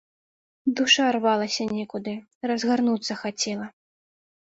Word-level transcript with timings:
Душа 0.79 1.05
рвалася 1.17 1.69
некуды, 1.81 2.17
разгарнуцца 2.49 3.23
хацела. 3.25 3.73